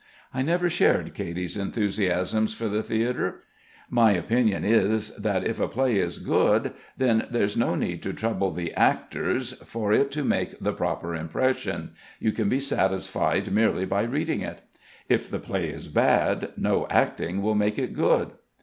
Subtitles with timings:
[0.33, 3.43] I never shared Katy's enthusiasms for the theatre.
[3.87, 8.49] My opinion is that if a play is good then there's no need to trouble
[8.51, 14.01] the actors for it to make the proper impression; you can be satisfied merely by
[14.01, 14.61] reading it.
[15.07, 18.31] If the play is bad, no acting will make it good.